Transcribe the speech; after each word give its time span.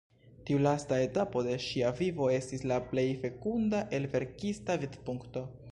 Tiu 0.49 0.61
lasta 0.67 0.97
etapo 1.07 1.43
de 1.47 1.53
ŝia 1.65 1.91
vivo 1.99 2.31
estis 2.39 2.67
la 2.73 2.81
plej 2.93 3.07
fekunda 3.27 3.87
el 3.99 4.13
verkista 4.17 4.83
vidpunkto. 4.87 5.49